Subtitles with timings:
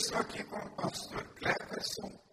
[0.00, 2.27] estou aqui com o pastor Cleverson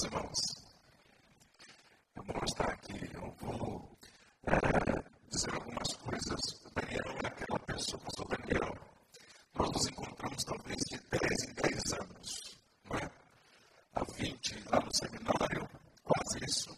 [0.00, 0.36] meus irmãos.
[2.16, 3.10] Eu vou mostrar aqui.
[3.14, 3.98] Eu vou
[4.46, 6.40] é, dizer algumas coisas.
[6.74, 8.74] Daniel é aquela pessoa, pastor Daniel.
[9.54, 13.10] Nós nos encontramos talvez de 10 em 10 anos, não é?
[13.94, 15.68] Há 20 lá no seminário,
[16.02, 16.76] quase isso.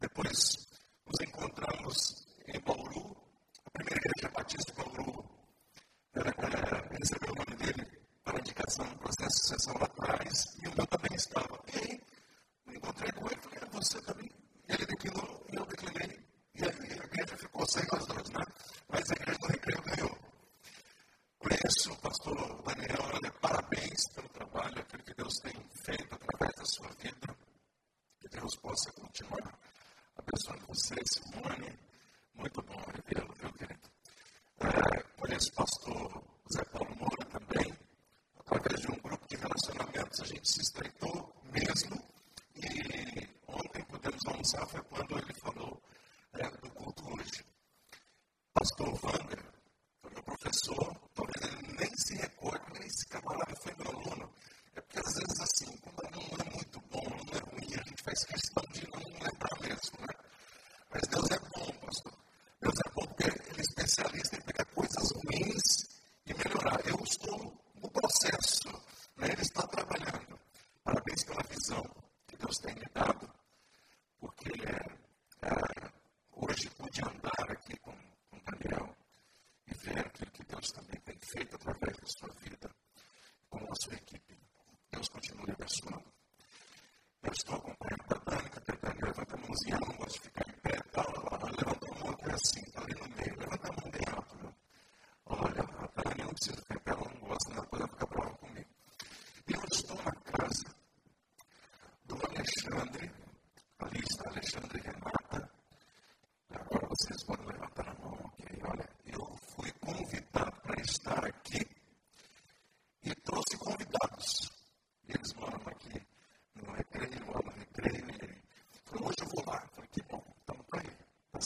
[0.00, 0.65] Depois
[48.76, 49.35] とうん
[82.26, 82.70] sua vida,
[83.48, 84.36] com a sua equipe.
[84.90, 86.15] Deus continue abençoando.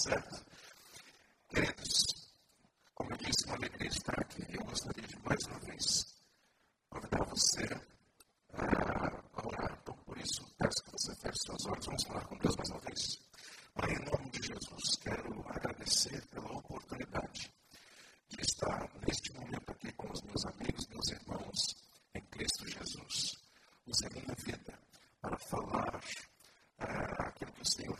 [0.00, 0.44] certo?
[1.48, 2.04] Queridos,
[2.94, 4.46] como eu disse, uma alegria estar aqui.
[4.48, 6.06] Eu gostaria de mais uma vez
[6.88, 7.64] convidar você
[8.54, 9.78] a orar.
[9.82, 11.86] Então, por isso, peço que você feche suas olhos.
[11.86, 13.18] Vamos falar com Deus mais uma vez.
[13.74, 17.52] Pai, em nome de Jesus, quero agradecer pela oportunidade
[18.28, 21.76] de estar neste momento aqui com os meus amigos, meus irmãos
[22.14, 23.36] em Cristo Jesus.
[23.86, 24.78] Usei minha vida
[25.20, 26.00] para falar
[26.78, 27.99] ah, aquilo que o Senhor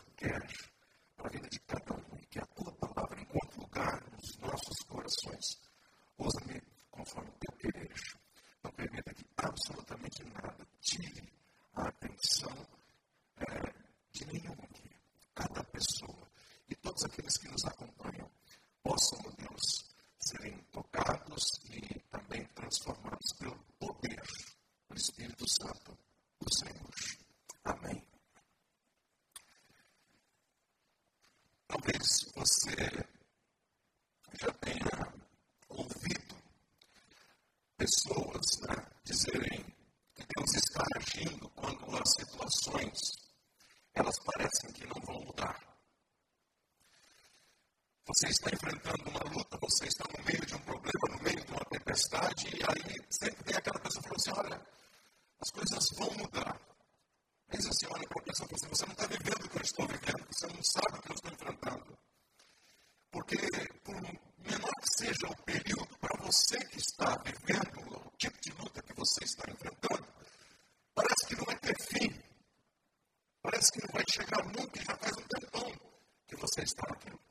[31.81, 32.75] talvez você
[34.39, 35.13] já tenha
[35.69, 36.35] ouvido
[37.75, 39.65] pessoas né, dizerem
[40.13, 42.97] que Deus está agindo quando as situações
[43.93, 45.59] elas parecem que não vão mudar.
[48.05, 51.51] Você está enfrentando uma luta, você está no meio de um problema, no meio de
[51.51, 52.97] uma tempestade, e aí
[71.71, 72.21] ter é fim.
[73.41, 75.71] Parece que não vai chegar nunca e já faz um tempão
[76.27, 77.30] que você está aqui.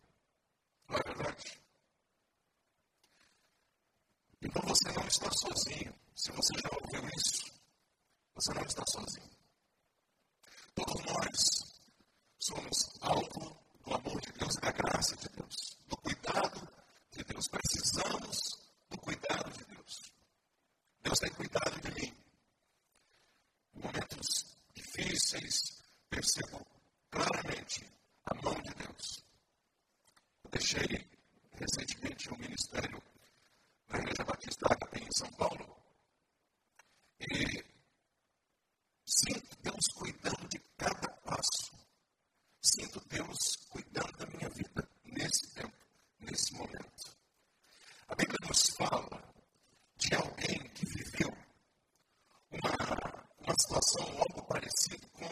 [53.60, 55.28] Situação algo parecido com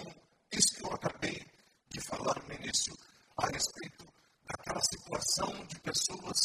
[0.52, 1.46] isso que eu acabei
[1.88, 2.94] de falar no início
[3.36, 4.06] a respeito
[4.44, 6.36] daquela situação de pessoas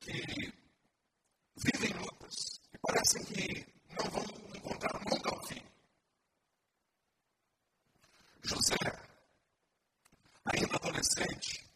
[0.00, 0.52] que
[1.56, 5.62] vivem lutas e parecem que não vão encontrar nunca o fim.
[8.42, 8.76] José,
[10.44, 11.68] ainda adolescente,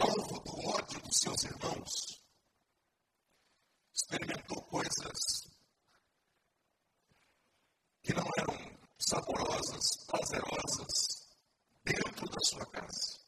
[0.00, 2.22] alvo do ódio dos seus irmãos,
[3.94, 5.52] experimentou coisas
[8.02, 11.28] que não eram saborosas, prazerosas,
[11.84, 13.20] dentro da sua casa,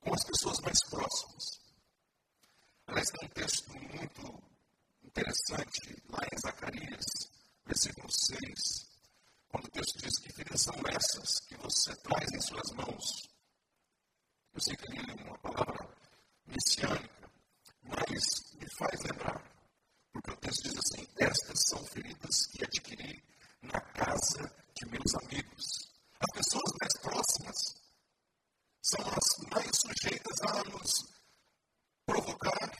[0.00, 1.60] com as pessoas mais próximas.
[2.86, 4.42] Aliás, tem um texto muito
[5.02, 7.04] interessante lá em Zacarias,
[7.66, 8.88] versículo 6,
[9.48, 13.28] quando o texto diz que filhas são essas que você traz em suas mãos.
[14.52, 15.88] Eu sei que ele é uma palavra
[16.46, 17.30] messiânica,
[17.82, 19.42] mas me faz lembrar,
[20.12, 23.22] porque o texto diz assim: Estas são feridas que adquiri
[23.62, 25.88] na casa de meus amigos.
[26.20, 27.74] As pessoas mais próximas
[28.82, 31.14] são as mais sujeitas a nos
[32.06, 32.70] provocar,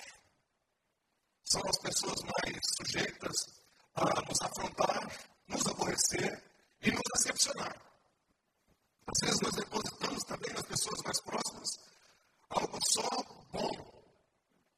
[1.44, 3.34] são as pessoas mais sujeitas
[3.94, 6.42] a nos afrontar, nos aborrecer
[6.82, 7.80] e nos decepcionar.
[9.06, 11.70] Às vezes nós depositamos também nas pessoas mais próximas
[12.50, 13.08] algo só
[13.52, 14.04] bom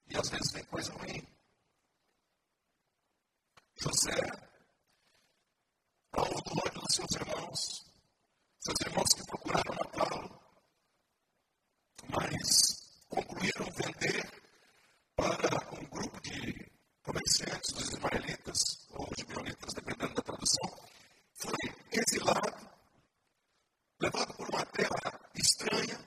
[0.08, 1.36] e às vezes vem coisa ruim.
[3.78, 4.16] José,
[6.12, 7.84] alvo do ódio dos seus irmãos,
[8.58, 10.40] seus irmãos que procuraram matá-lo,
[12.08, 14.24] mas concluíram vender
[15.14, 16.70] para um grupo de
[17.02, 20.88] comerciantes dos ismaelitas, ou gibeonitas, dependendo da tradução,
[21.34, 21.54] foi
[21.92, 22.70] exilado,
[24.00, 25.98] levado por uma terra estranha,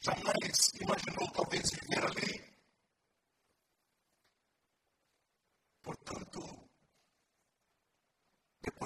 [0.00, 2.56] jamais imaginou talvez viver ali.
[5.82, 6.40] Portanto,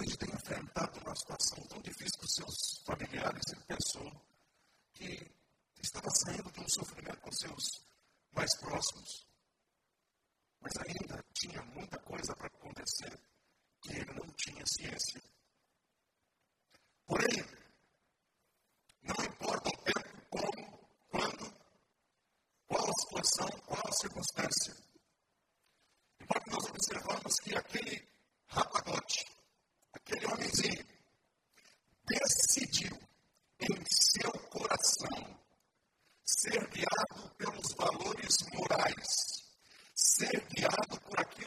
[0.00, 4.11] depois de ter enfrentado uma situação tão difícil com seus familiares, ele pensou
[4.94, 5.31] que
[5.82, 7.64] estava saindo de um sofrimento com seus
[8.32, 9.26] mais próximos.
[10.61, 13.19] Mas ainda tinha muita coisa para acontecer
[13.82, 15.23] que ele não tinha ciência.
[17.06, 17.44] Porém,
[19.03, 21.55] não importa o tempo, como, quando,
[22.67, 24.76] qual a situação, qual a circunstância.
[26.20, 28.08] Importa nós observamos que aquele
[28.46, 29.40] rapagote,
[29.93, 30.87] aquele homenzinho,
[32.07, 32.97] decidiu
[33.61, 35.41] em seu coração
[36.25, 39.06] ser guiado pelos valores morais,
[39.94, 41.40] ser guiado por aquilo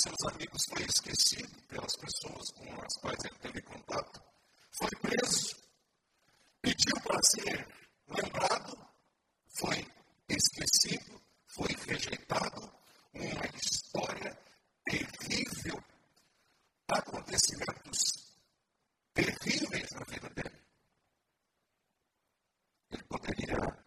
[0.00, 4.22] seus amigos foi esquecido pelas pessoas com as quais ele teve contato.
[4.72, 5.56] Foi preso,
[6.62, 7.68] pediu para ser
[8.08, 8.88] lembrado,
[9.58, 9.86] foi
[10.28, 12.80] esquecido, foi rejeitado.
[13.12, 14.38] Uma história
[14.84, 15.82] terrível.
[16.88, 17.98] Acontecimentos
[19.12, 20.62] terríveis na vida dele.
[22.90, 23.84] Ele poderia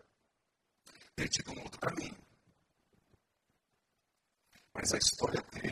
[1.16, 2.18] ter tido um outro caminho.
[4.74, 5.63] Mas a história dele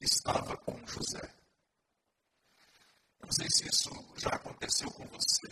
[0.00, 1.34] Estava com José.
[3.20, 5.48] Eu não sei se isso já aconteceu com você.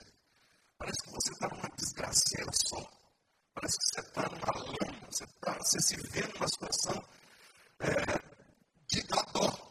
[0.78, 2.90] Parece que você está numa desgraceira só.
[3.54, 7.08] Parece que você está numa lama, você, tá, você se vê numa situação
[7.80, 8.18] é,
[8.86, 9.68] de dó.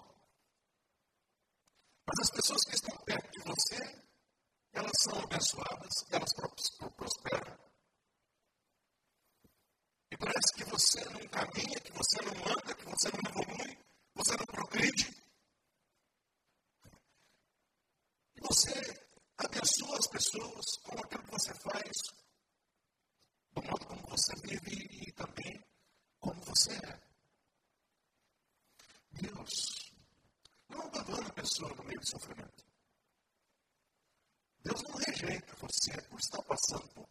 [2.05, 4.03] Mas as pessoas que estão perto de você,
[4.73, 6.33] elas são abençoadas, elas
[6.95, 7.66] prosperam
[10.17, 13.77] parece que você não caminha, que você não anda, que você não evolui,
[14.15, 15.23] você não progride.
[18.35, 19.07] E você
[19.37, 21.91] abençoa as pessoas com aquilo que você faz,
[23.51, 25.63] do modo como você vive e também
[26.19, 27.07] como você é.
[29.11, 29.91] Deus
[30.69, 32.65] não abandona a pessoa no meio do sofrimento.
[34.63, 37.07] Deus não rejeita você por estar passando por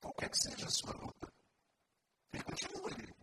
[0.00, 1.33] qualquer que seja a sua luta.
[2.34, 3.14] E continua ali.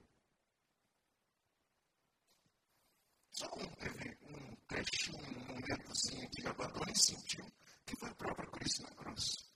[3.34, 7.46] Só quando teve um trechinho, um momentozinho de abandono e sentiu
[7.86, 9.52] que foi a própria Cristo na cruz.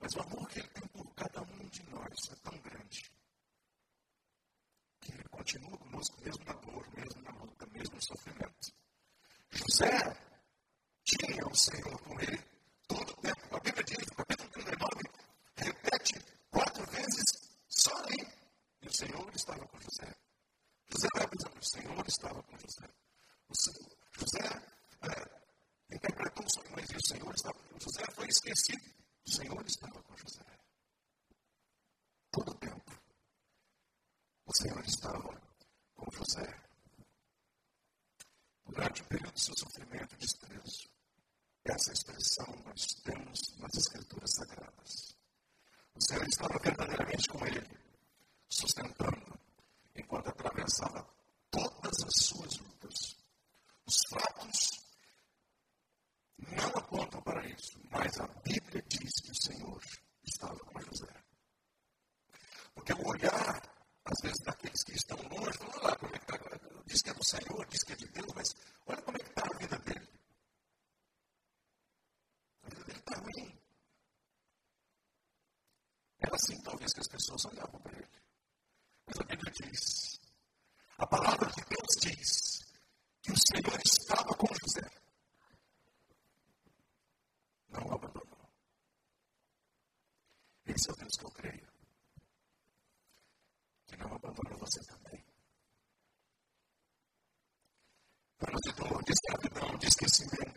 [0.00, 3.12] Mas o amor que ele tem por cada um de nós é tão grande
[5.00, 8.72] que ele continua conosco, mesmo na dor, mesmo na luta, mesmo no sofrimento.
[9.50, 10.21] José
[39.92, 40.88] sentimento de desprezo.
[41.64, 45.16] Essa é expressão nós temos nas Escrituras Sagradas.
[45.94, 47.81] O Senhor estava verdadeiramente com ele.
[81.02, 82.62] A palavra de Deus diz
[83.22, 84.88] que o Senhor estava com José.
[87.70, 88.48] Não o abandonou.
[90.64, 91.68] Esse é o Deus que eu creio.
[93.86, 95.24] Que não abandona você também.
[98.38, 100.40] Para de dor, é de escravidão, de esquecimento.
[100.40, 100.51] É assim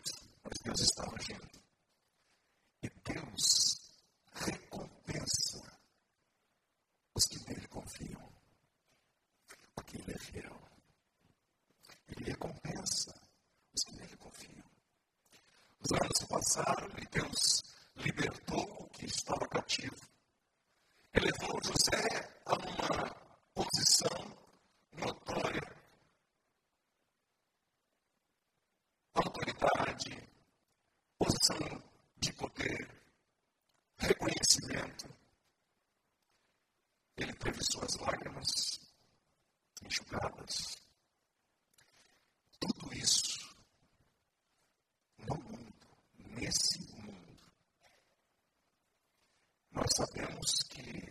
[50.36, 51.05] русские.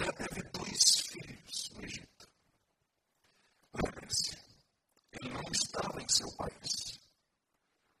[0.00, 2.28] José teve dois filhos no Egito.
[3.74, 4.38] Lembre-se,
[5.12, 6.98] ele não estava em seu país.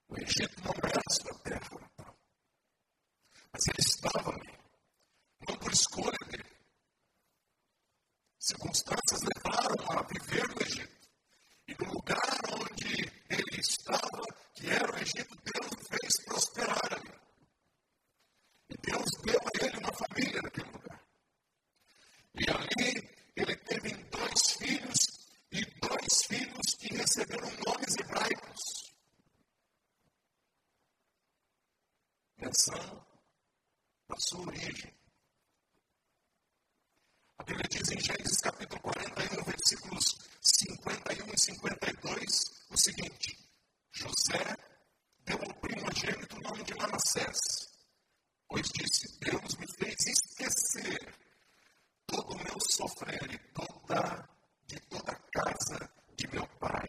[0.08, 2.18] O Egito não era sua terra natal.
[3.52, 4.58] Mas ele estava ali.
[5.46, 6.56] Não por escolha dele.
[8.38, 11.08] Circunstâncias levaram a viver no Egito.
[11.68, 14.22] E no lugar onde ele estava,
[14.54, 17.12] que era o Egito, Deus o fez prosperar ali.
[18.70, 21.00] E Deus deu a ele uma família naquele lugar.
[22.34, 24.98] E ali ele teve dois filhos
[25.52, 28.80] e dois filhos que receberam nomes hebraicos.
[32.36, 33.06] pensando
[34.08, 34.92] na sua origem.
[37.38, 40.04] A Bíblia diz em Gênesis capítulo 41, versículos
[40.42, 42.28] 51 e 52,
[42.70, 43.38] o seguinte:
[43.92, 44.56] José
[45.24, 47.38] deu ao primogênito o nome de Manassés,
[48.46, 51.14] pois disse: Deus me fez esquecer
[52.06, 54.28] todo o meu sofrer e toda,
[54.66, 56.88] de toda a casa de meu pai.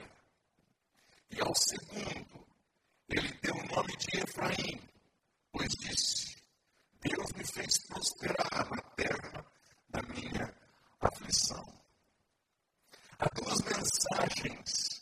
[1.31, 2.45] E ao segundo,
[3.07, 4.81] ele deu o nome de Efraim,
[5.53, 6.30] pois disse:
[7.01, 9.45] Deus me fez prosperar na terra
[9.89, 10.53] da minha
[10.99, 11.65] aflição.
[13.17, 15.01] Há duas mensagens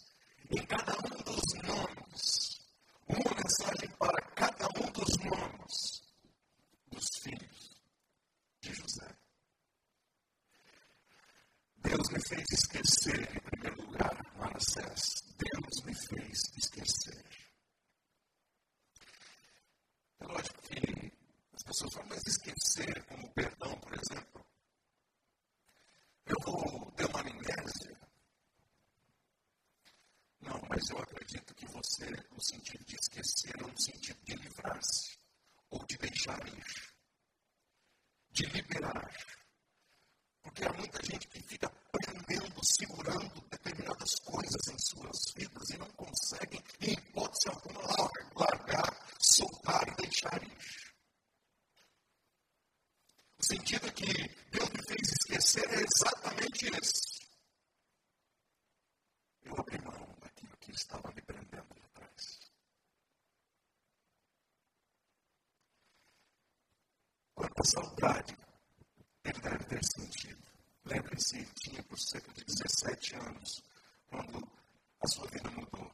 [0.50, 2.60] em cada um dos nomes.
[3.06, 6.02] Uma mensagem para cada um dos nomes
[6.90, 7.76] dos filhos
[8.62, 9.16] de José.
[11.78, 15.24] Deus me fez esquecer, em primeiro lugar, Manassés.
[15.38, 17.26] Deus me fez esquecer.
[20.20, 21.19] É lógico que
[21.60, 24.46] as pessoas falam, mas esquecer, como perdão, por exemplo.
[26.26, 28.00] Eu vou ter uma amnésia.
[30.40, 35.20] Não, mas eu acredito que você, no sentido de esquecer, é no sentido de livrar-se,
[35.70, 36.94] ou de deixar ir,
[38.32, 39.14] de liberar.
[40.42, 45.90] Porque há muita gente que fica prendendo, segurando determinadas coisas em suas vidas e não
[45.92, 47.82] conseguem, em hipótese alguma,
[48.34, 50.89] largar, soltar e deixar ir.
[53.80, 57.20] Que Deus me fez esquecer é exatamente esse.
[59.44, 62.40] Eu abri mão daquilo que estava me prendendo lá atrás.
[67.34, 68.38] Quanta saudade
[69.24, 70.44] ele deve ter sentido.
[70.86, 73.64] Lembre-se, tinha por cerca de 17 anos,
[74.08, 74.52] quando
[75.02, 75.92] a sua vida mudou.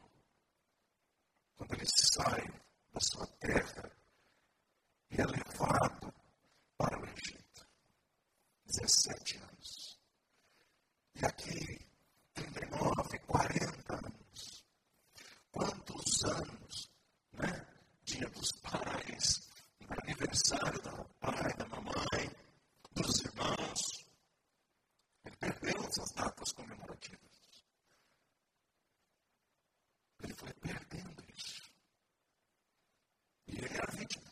[1.55, 2.47] Quando ele sai
[2.93, 3.91] da sua terra
[5.11, 6.13] e é levado
[6.77, 7.44] para o Egito.
[8.75, 9.99] 17 anos.
[11.15, 11.79] E aqui,
[12.33, 14.65] 39, 40 anos.
[15.51, 16.91] Quantos anos,
[17.31, 17.67] né?
[18.03, 19.49] Dia dos pais,
[19.87, 22.29] aniversário do pai, da mamãe,
[22.91, 24.05] dos irmãos.
[25.23, 27.65] Ele perdeu essas datas comemorativas.
[30.21, 31.63] Ele foi perdendo isso.
[33.47, 34.31] E ele era vítima.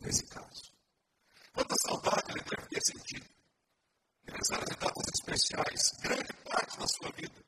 [0.00, 0.76] Nesse caso.
[1.56, 3.26] Quanta saudade ele deve ter sentido.
[4.26, 7.44] Aniversários e datas especiais, grande parte da sua vida.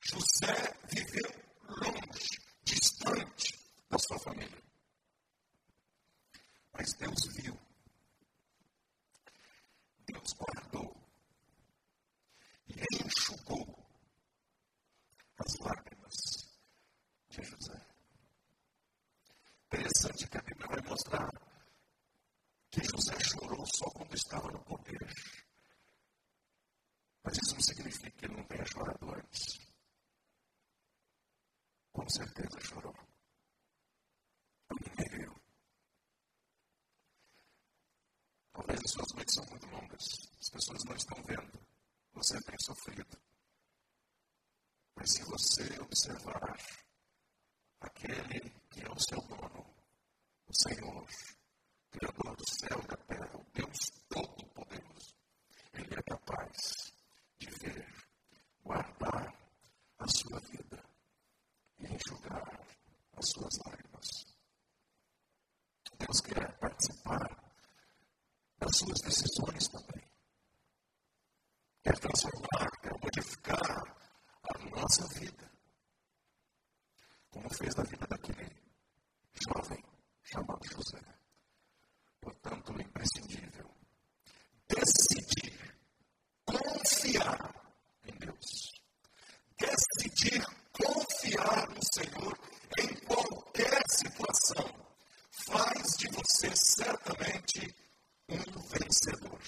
[0.00, 1.30] José viveu
[1.68, 4.62] longe, distante da sua família.
[6.72, 7.58] Mas Deus viu
[10.06, 10.94] Deus guardou
[12.68, 13.88] e enxugou
[15.38, 16.14] as lágrimas
[17.30, 17.86] de José.
[19.66, 21.43] Interessante que a Bíblia vai mostrar
[22.74, 24.98] que José chorou só quando estava no poder.
[27.22, 29.58] Mas isso não significa que ele não tenha chorado antes.
[31.92, 32.94] Com certeza chorou.
[34.70, 35.34] Ninguém viu.
[38.52, 40.04] Talvez as suas noites são muito longas.
[40.40, 41.66] As pessoas não estão vendo.
[42.14, 43.22] Você tem sofrido.
[44.96, 46.58] Mas se você observar
[47.80, 49.64] aquele que é o seu dono,
[50.46, 51.08] o Senhor,
[51.94, 53.78] Criador do céu e da terra, o Deus
[54.08, 55.14] Todo-Poderoso,
[55.74, 56.92] Ele é capaz
[57.38, 57.86] de ver,
[58.64, 59.32] guardar
[60.00, 60.84] a sua vida
[61.78, 62.66] e enxugar
[63.16, 63.54] as suas
[82.24, 83.70] portanto, imprescindível.
[84.66, 85.76] Decidir
[86.46, 87.54] confiar
[88.06, 88.72] em Deus.
[89.58, 92.38] Decidir confiar no Senhor
[92.78, 94.64] em qualquer situação
[95.30, 97.74] faz de você certamente
[98.30, 99.40] um vencedor.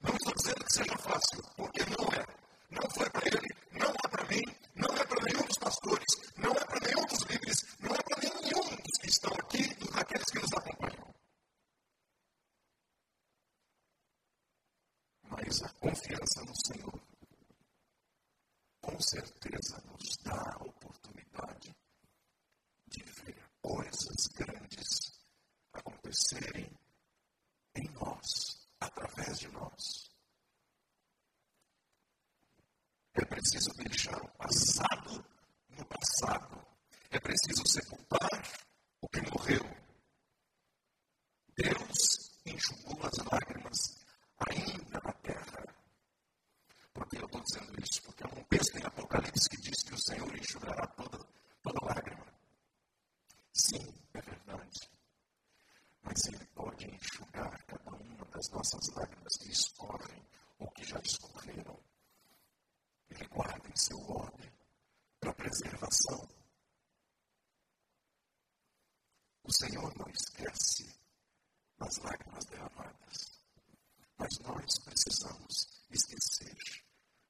[0.00, 2.24] Não estou dizendo que seja fácil, porque não é.
[2.70, 4.42] Não foi para ele, não é para mim,
[4.74, 8.01] não é para nenhum dos pastores, não é para nenhum dos líderes, não é
[8.82, 11.14] muitos que estão aqui e daqueles que nos acompanham.
[15.22, 17.02] Mas a confiança no Senhor,
[18.80, 21.74] com certeza, nos dá a oportunidade
[22.88, 25.12] de ver coisas grandes
[25.72, 26.70] acontecerem
[27.76, 30.10] em nós, através de nós.
[33.14, 35.24] É preciso deixar o passado
[35.70, 36.66] no passado.
[37.10, 38.71] É preciso sepultar
[39.12, 39.62] que morreu.
[41.54, 43.78] Deus enxugou as lágrimas
[44.48, 45.64] ainda na terra.
[46.94, 48.02] Por que eu estou dizendo isso?
[48.02, 51.18] Porque há um texto em Apocalipse que diz que o Senhor enxugará toda,
[51.62, 52.26] toda lágrima.
[53.52, 54.90] Sim, é verdade.
[56.02, 60.22] Mas Ele pode enxugar cada uma das nossas lágrimas que escorrem
[60.58, 61.78] ou que já escorreram.
[63.10, 64.50] Ele guarda em seu odre
[65.20, 66.28] para preservação.
[69.44, 70.92] O Senhor não esquece
[71.78, 73.38] das lágrimas derramadas,
[74.18, 76.56] mas nós precisamos esquecer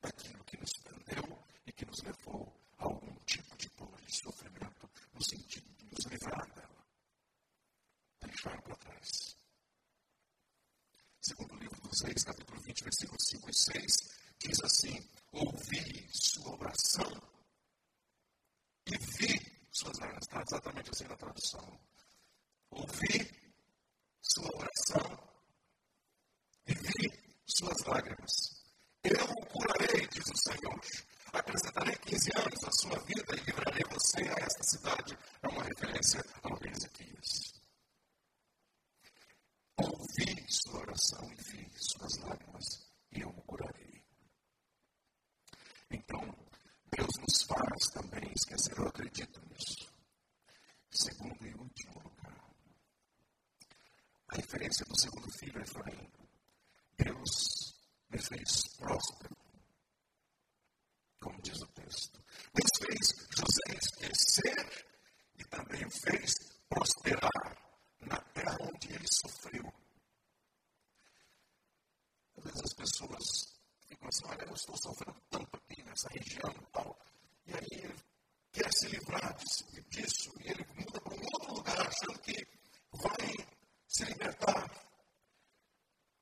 [0.00, 4.90] daquilo que nos prendeu e que nos levou a algum tipo de dor e sofrimento,
[5.12, 6.86] no sentido de nos livrar dela,
[8.22, 9.36] deixar para trás.
[11.20, 13.96] Segundo o livro dos Reis, capítulo 20, versículos 5 e 6,
[14.38, 17.12] diz assim: Ouvi sua oração
[18.86, 20.24] e vi suas lágrimas.
[20.24, 21.91] Está exatamente assim na tradução.
[22.72, 23.30] Ouvi
[24.22, 25.28] sua oração
[26.66, 27.12] e vi
[27.46, 28.32] suas lágrimas.
[29.04, 30.80] Eu o curarei, diz o Senhor.
[31.34, 35.18] Acrescentarei 15 anos à sua vida e livrarei você a esta cidade.
[35.42, 37.52] É uma referência ao rei Ezequias.
[39.76, 42.64] Ouvi sua oração e vi suas lágrimas
[43.12, 44.02] e eu o curarei.
[45.90, 46.20] Então,
[46.90, 49.92] Deus nos faz também esquecer, eu acredito nisso.
[50.90, 52.11] Segundo e último
[54.32, 56.10] a referência do segundo filho, Efraim.
[56.96, 57.74] Deus
[58.08, 59.36] me fez próspero,
[61.20, 62.18] como diz o texto.
[62.54, 64.86] Deus fez José esquecer
[65.38, 66.32] e também fez
[66.68, 67.58] prosperar
[68.00, 69.70] na terra onde ele sofreu.
[72.38, 73.24] Às vezes as pessoas
[73.86, 76.98] ficam assim, olha, eu estou sofrendo tanto aqui nessa região e tal.
[77.46, 77.96] E aí ele
[78.50, 82.46] quer se livrar disso, disso e ele muda para um outro lugar achando que
[82.92, 83.52] vai
[83.92, 84.70] se libertar.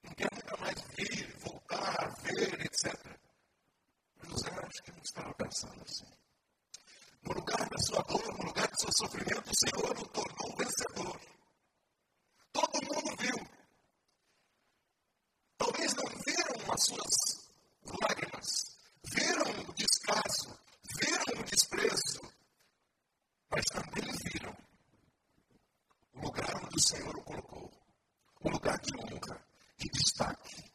[0.02, 2.94] Não quer nunca mais vir, voltar, ver, etc.
[4.22, 6.10] José acho que não estava pensando assim.
[7.22, 11.20] No lugar da sua dor, no lugar do seu sofrimento, o Senhor o tornou vencedor.
[12.52, 13.36] Todo mundo viu.
[15.58, 17.50] Talvez não viram as suas
[18.02, 20.58] lágrimas, viram o descaso,
[21.00, 22.20] viram o desprezo,
[23.50, 24.56] mas também viram
[26.14, 27.70] o lugar onde o Senhor o colocou,
[28.40, 29.44] o lugar de honra,
[29.76, 30.70] de destaque.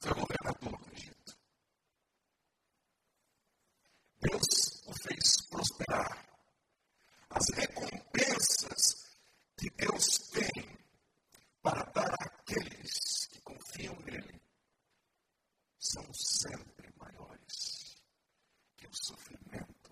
[0.00, 1.38] Foi governador do Egito.
[4.20, 6.26] Deus o fez prosperar.
[7.30, 9.06] As recompensas
[9.56, 10.78] que Deus tem
[11.62, 14.40] para dar àqueles que confiam nele
[15.78, 17.96] são sempre maiores
[18.76, 19.90] que o sofrimento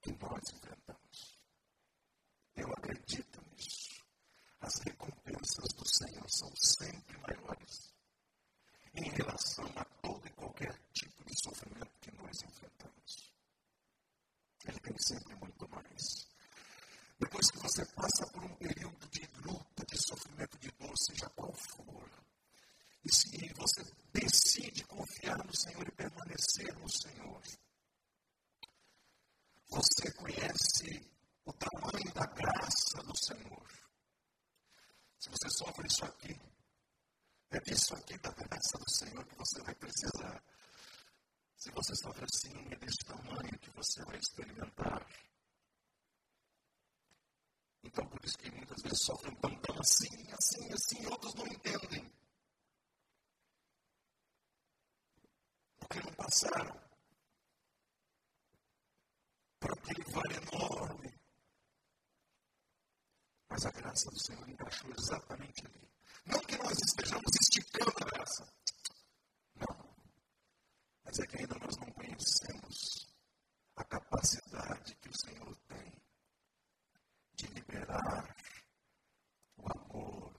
[0.00, 1.38] que nós enfrentamos.
[2.56, 4.02] Eu acredito nisso.
[4.60, 7.92] As recompensas do Senhor são sempre maiores
[8.94, 13.32] em relação a todo e qualquer tipo de sofrimento que nós enfrentamos.
[14.64, 16.26] Ele tem sempre muito mais.
[17.18, 21.52] Depois que você passa por um período de luta, de sofrimento, de dor, seja qual
[21.52, 22.10] for,
[23.04, 27.42] e se você decide confiar no Senhor e permanecer no Senhor,
[29.68, 31.10] você conhece
[31.44, 33.68] o tamanho da graça do Senhor.
[35.18, 36.40] Se você sofre isso aqui,
[37.50, 40.42] é disso aqui da graça do Senhor que você vai precisar.
[41.56, 45.06] Se você sofre assim, é desse tamanho que você vai experimentar.
[47.84, 52.12] Então, por isso que muitas vezes sofrem tão, tão assim, assim, assim, outros não entendem.
[55.78, 56.80] Porque não passaram
[59.60, 61.20] por aquele vale enorme.
[63.48, 65.88] Mas a graça do Senhor encaixou exatamente ali.
[66.24, 68.52] Não que nós estejamos esticando a graça.
[71.12, 73.06] Mas é que ainda nós não conhecemos
[73.76, 75.92] a capacidade que o Senhor tem
[77.34, 78.34] de liberar
[79.58, 80.34] o amor,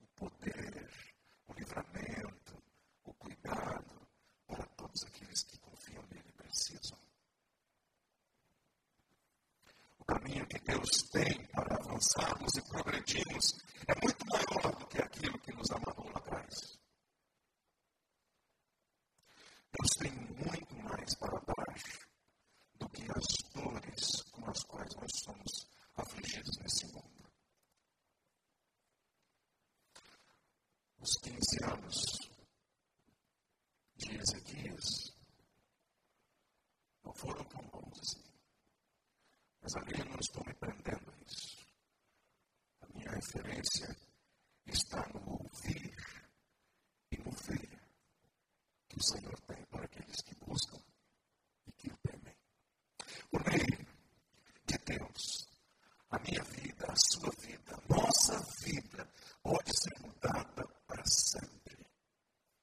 [0.00, 1.14] o poder,
[1.46, 2.60] o livramento,
[3.04, 4.08] o cuidado
[4.48, 6.98] para todos aqueles que confiam nele e precisam.
[9.96, 13.52] O caminho que Deus tem para avançarmos e progredirmos
[13.86, 16.75] é muito maior do que aquilo que nos amarrou lá atrás.
[19.78, 22.08] Deus tem muito mais para baixo
[22.76, 27.30] do que as dores com as quais nós somos afligidos nesse mundo.
[30.98, 32.02] Os 15 anos
[33.96, 35.12] de Ezequias
[37.04, 38.24] não foram tão bons assim.
[39.60, 41.66] Mas ali eu não estou me prendendo a isso.
[42.80, 43.94] A minha referência
[44.66, 45.94] está no ouvir
[47.12, 47.65] e no ver
[48.96, 50.80] que o Senhor tem para aqueles que buscam
[51.66, 52.34] e que o temem.
[53.30, 53.86] Por meio
[54.64, 55.46] de Deus,
[56.10, 59.06] a minha vida, a sua vida, nossa vida
[59.42, 61.86] pode ser mudada para sempre.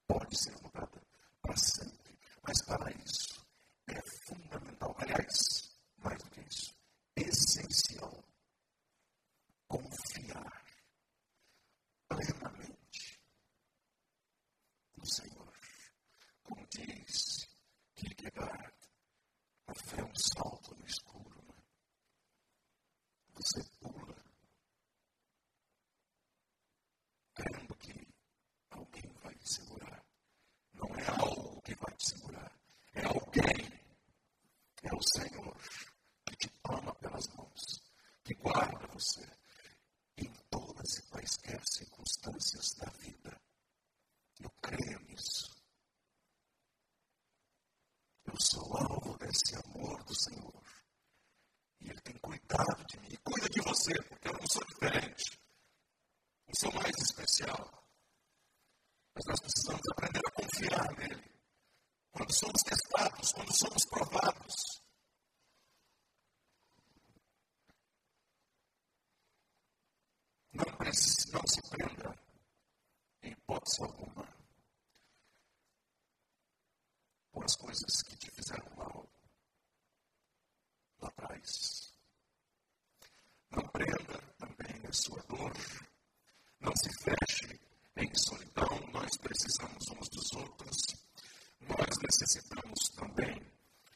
[0.08, 1.02] Pode ser mudada
[1.40, 2.18] para sempre.
[2.42, 3.46] Mas para isso
[3.88, 4.96] é fundamental.
[4.98, 6.76] Aliás, mais do que isso,
[7.16, 8.24] essencial
[9.68, 10.66] confiar
[12.08, 13.20] plenamente
[14.98, 15.44] no Senhor.
[16.44, 17.48] Como diz
[18.24, 18.74] Kierkegaard,
[19.68, 21.44] a fé é um salto no escuro.
[21.46, 21.56] Né?
[23.34, 24.16] Você pula,
[27.34, 28.08] crendo que
[28.70, 30.06] alguém vai te segurar.
[30.72, 32.58] Não é algo que vai te segurar,
[32.94, 33.68] é alguém,
[34.84, 35.58] é o Senhor
[36.26, 37.82] que te toma pelas mãos,
[38.24, 39.30] que guarda você
[40.16, 43.38] em todas e quaisquer circunstâncias da vida.
[44.40, 45.63] Eu creio nisso.
[48.34, 50.64] Eu sou alvo desse amor do Senhor.
[51.82, 53.10] E Ele tem cuidado de mim.
[53.12, 55.40] E cuida de você, porque eu não sou diferente.
[56.48, 57.88] Não sou mais especial.
[59.14, 61.32] Mas nós precisamos aprender a confiar nele.
[62.12, 64.56] Quando somos testados, quando somos provados.
[70.54, 72.16] Não, não se prenda,
[73.24, 74.28] em hipótese alguma,
[77.34, 79.10] por as coisas que te fizeram mal
[81.02, 81.92] lá atrás.
[83.52, 85.54] Não prenda também a sua dor.
[86.60, 87.60] Não se feche
[87.98, 88.80] em solidão.
[88.92, 90.78] Nós precisamos uns dos outros.
[91.62, 93.54] Nós necessitamos também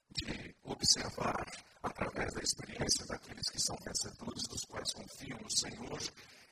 [0.09, 1.45] de observar,
[1.83, 5.99] através da experiência daqueles que são vencedores, dos quais confiam no Senhor,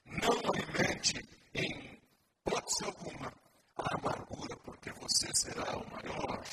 [0.05, 1.17] não alimente
[1.53, 2.01] em
[2.45, 3.33] hipótese alguma
[3.77, 6.43] a amargura, porque você será o maior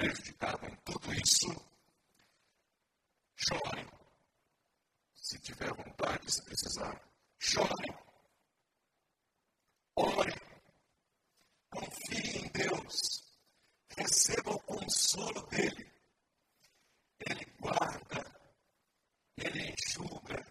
[0.00, 1.48] prejudicado em tudo isso.
[3.36, 3.86] Chore.
[5.14, 6.98] Se tiver vontade, se precisar.
[7.38, 7.94] Chore.
[9.96, 10.32] Ore.
[11.68, 13.22] Confie em Deus.
[13.98, 15.92] Receba o consolo dele.
[17.28, 18.24] Ele guarda.
[19.36, 20.46] Ele enxuga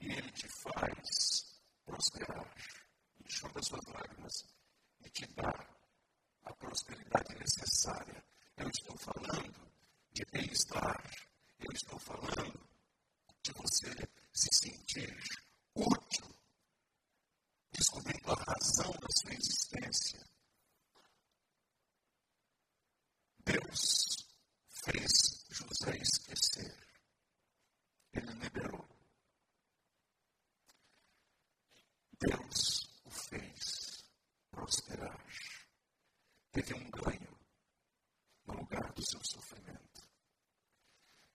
[0.00, 2.54] e Ele te faz prosperar.
[3.24, 4.44] Enxuga suas lágrimas
[5.00, 5.77] e te dá
[6.48, 8.24] a prosperidade necessária.
[8.56, 9.72] Eu estou falando
[10.12, 10.98] de bem-estar.
[11.60, 12.68] Eu estou falando
[13.42, 13.90] de você
[14.32, 15.14] se sentir
[15.74, 16.26] útil,
[17.72, 20.26] descobrindo a razão da sua existência.
[23.44, 24.16] Deus
[24.70, 26.74] fez José esquecer.
[28.14, 28.88] Ele liberou.
[32.20, 34.04] Deus o fez
[34.50, 35.27] prosperar.
[36.58, 37.38] Teve um ganho
[38.44, 40.10] no lugar do seu sofrimento.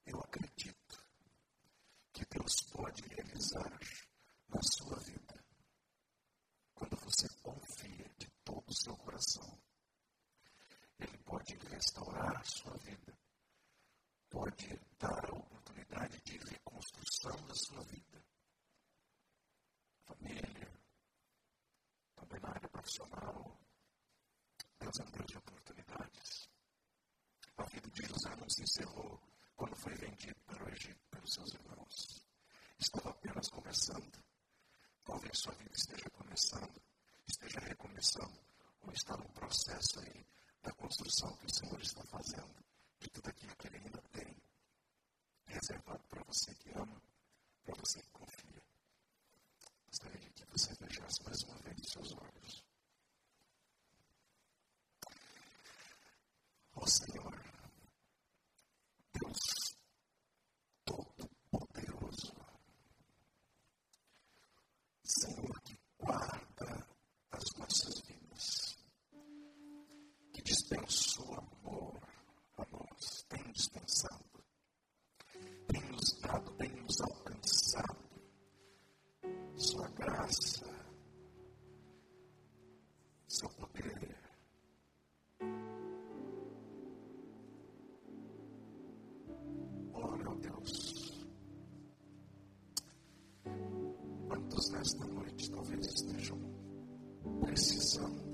[0.06, 1.02] Eu acredito
[2.12, 3.80] que Deus pode realizar
[4.50, 5.42] na sua vida
[6.74, 9.58] quando você confia de todo o seu coração.
[11.00, 13.18] Ele pode restaurar a sua vida,
[14.30, 18.22] pode dar a oportunidade de reconstrução da sua vida
[20.04, 20.70] família,
[22.14, 23.63] também na área profissional.
[24.84, 26.50] Deus é um Deus de oportunidades.
[27.56, 29.18] A vida de José não se encerrou
[29.56, 32.28] quando foi vendido para o Egito pelos seus irmãos.
[32.78, 34.24] Estava apenas começando.
[35.06, 36.82] Talvez sua vida esteja começando,
[37.26, 38.38] esteja recomeçando,
[38.82, 40.26] ou está num processo aí
[40.62, 42.66] da construção que o Senhor está fazendo
[43.00, 44.36] de tudo aquilo que Ele ainda tem
[45.46, 47.02] reservado para você que ama,
[47.64, 48.62] para você que confia.
[49.88, 52.73] Gostaria que você fechasse mais uma vez os seus olhos.
[56.76, 57.34] Ó Senhor,
[97.96, 98.33] awesome.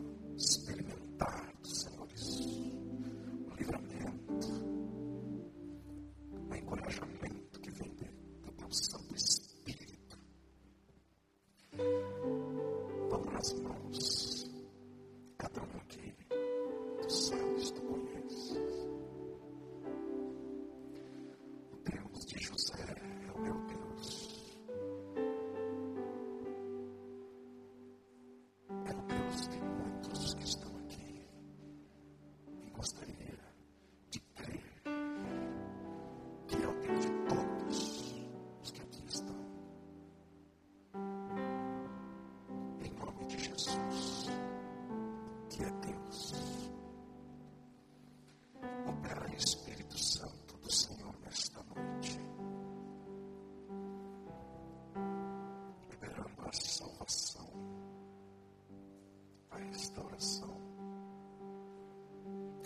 [59.89, 60.55] restauração,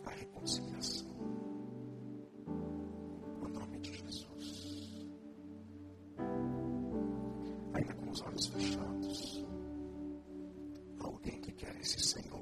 [0.05, 1.07] a reconciliação.
[3.41, 5.07] No nome de Jesus.
[7.73, 9.45] Ainda com os olhos fechados,
[10.99, 12.32] alguém que quer esse Senhor.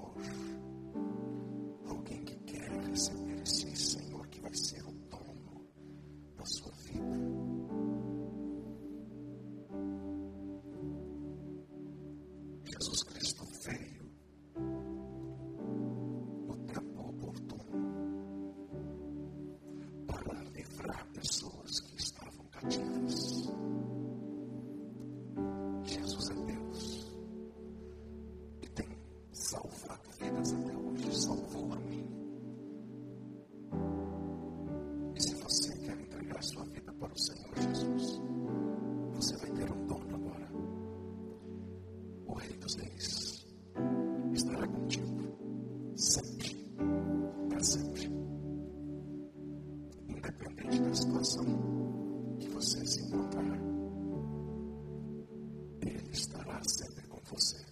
[57.41, 57.70] Se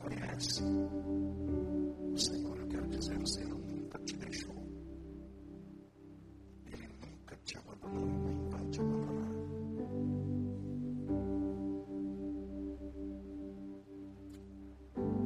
[0.00, 0.62] conhece.
[0.62, 4.54] O Senhor, eu quero dizer, o Senhor nunca te deixou.
[6.66, 9.32] Ele nunca te abandonou e nem vai te abandonar.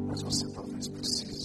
[0.08, 1.39] Mas você talvez precise.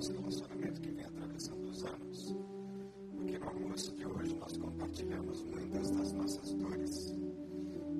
[0.00, 2.34] Nosso relacionamento que vem atravessando os anos.
[3.14, 7.14] Porque no almoço de hoje nós compartilhamos muitas das nossas dores.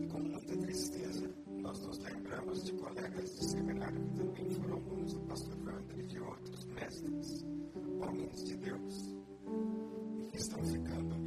[0.00, 5.12] E com muita tristeza, nós nos lembramos de colegas de seminário que também foram alunos
[5.12, 7.46] do pastor Wander e de outros mestres,
[8.00, 9.14] homens de Deus,
[10.20, 11.20] e que estão ficando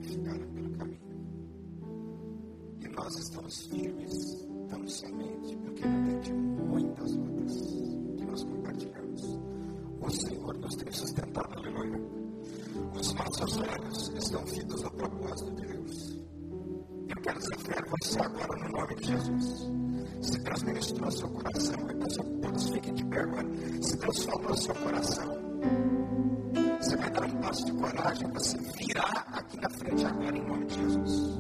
[3.04, 5.23] nós estamos firmes tão somente
[13.14, 16.18] as nossas vidas estão fitas ao propósito de Deus.
[17.10, 19.72] Eu quero desafiar você agora no nome de Jesus.
[20.22, 23.48] Se Deus ministrou seu coração, então eu peço que todos fiquem de pé agora.
[23.82, 25.38] Se Deus falou seu coração,
[26.80, 30.48] você vai dar um passo de coragem, para se virar aqui na frente agora em
[30.48, 31.40] nome de Jesus.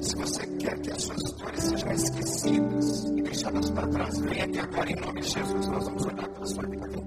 [0.00, 4.58] Se você quer que as suas histórias sejam esquecidas e deixadas para trás, venha aqui
[4.58, 5.66] agora em nome de Jesus.
[5.68, 7.01] Nós vamos orar pela sua vida.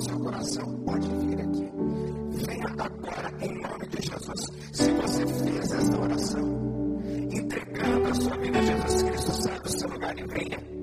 [0.00, 1.70] seu coração, pode vir aqui.
[2.46, 4.46] Venha agora em nome de Jesus.
[4.72, 9.88] Se você fez essa oração, entregando a sua vida a Jesus Cristo, sai do seu
[9.88, 10.75] lugar e venha.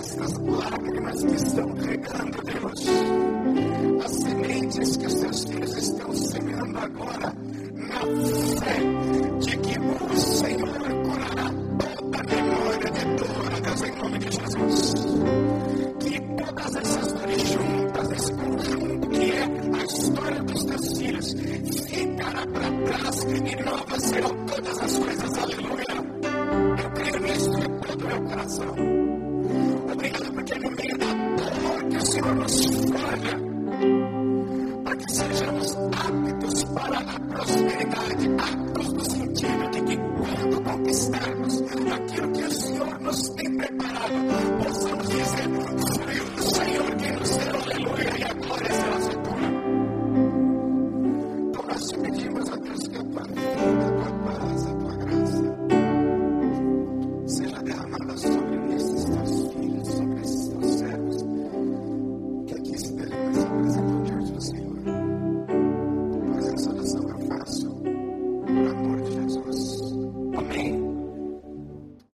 [0.00, 2.86] estas lágrimas que estão regando, Deus,
[4.02, 7.34] as sementes que os seus filhos estão semeando agora